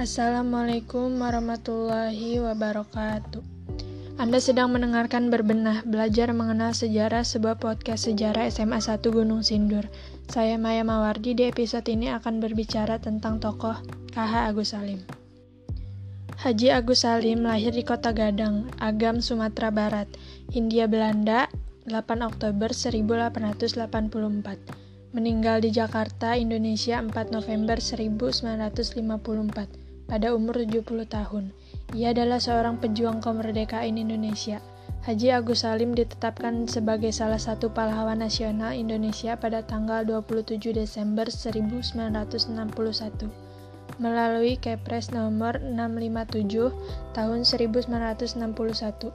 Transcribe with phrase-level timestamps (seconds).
[0.00, 3.44] Assalamualaikum warahmatullahi wabarakatuh.
[4.16, 9.92] Anda sedang mendengarkan Berbenah, belajar mengenal sejarah sebuah podcast sejarah SMA 1 Gunung Sindur.
[10.32, 13.76] Saya Maya Mawardi, di episode ini akan berbicara tentang tokoh
[14.16, 15.04] KH Agus Salim.
[16.40, 20.08] Haji Agus Salim lahir di kota Gadang, Agam, Sumatera Barat,
[20.48, 21.52] Hindia Belanda,
[21.84, 23.76] 8 Oktober 1884.
[25.12, 29.79] Meninggal di Jakarta, Indonesia 4 November 1954
[30.10, 31.54] pada umur 70 tahun.
[31.94, 34.58] Ia adalah seorang pejuang kemerdekaan Indonesia.
[35.06, 43.32] Haji Agus Salim ditetapkan sebagai salah satu pahlawan nasional Indonesia pada tanggal 27 Desember 1961
[43.96, 46.72] melalui Kepres nomor 657
[47.16, 49.10] tahun 1961.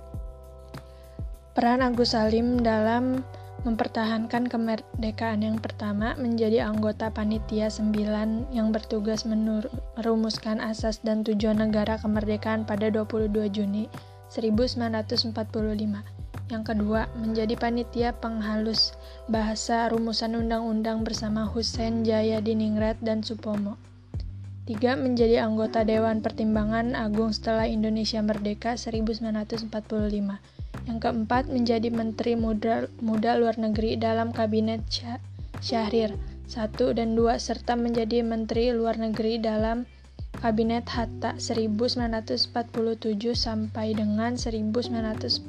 [1.56, 3.24] Peran Agus Salim dalam
[3.66, 11.98] mempertahankan kemerdekaan yang pertama menjadi anggota Panitia 9 yang bertugas merumuskan asas dan tujuan negara
[11.98, 13.90] kemerdekaan pada 22 Juni
[14.30, 15.34] 1945.
[16.46, 18.94] Yang kedua, menjadi panitia penghalus
[19.26, 23.82] bahasa rumusan undang-undang bersama Hussein Jayadiningrat dan Supomo.
[24.66, 29.70] Tiga, menjadi anggota Dewan Pertimbangan Agung setelah Indonesia Merdeka 1945
[30.90, 34.82] yang keempat, menjadi Menteri Muda, Muda Luar Negeri dalam Kabinet
[35.62, 36.18] Syahrir.
[36.46, 39.90] 1 dan 2 serta menjadi Menteri Luar Negeri dalam
[40.38, 42.54] Kabinet Hatta 1947
[43.34, 45.46] sampai dengan 1949.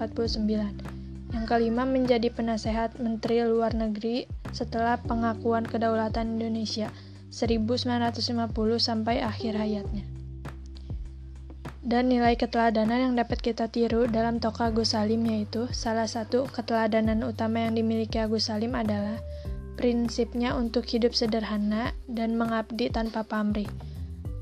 [1.37, 4.25] Yang kelima menjadi penasehat Menteri Luar Negeri
[4.57, 6.89] setelah pengakuan kedaulatan Indonesia
[7.31, 10.05] 1950 sampai akhir hayatnya
[11.87, 17.23] dan nilai keteladanan yang dapat kita tiru dalam tokoh Agus Salim yaitu salah satu keteladanan
[17.23, 19.23] utama yang dimiliki Agus Salim adalah
[19.79, 23.71] prinsipnya untuk hidup sederhana dan mengabdi tanpa pamrih.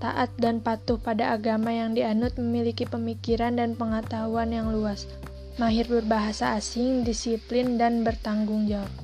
[0.01, 5.05] Taat dan patuh pada agama yang dianut memiliki pemikiran dan pengetahuan yang luas.
[5.61, 9.04] Mahir berbahasa asing, disiplin, dan bertanggung jawab.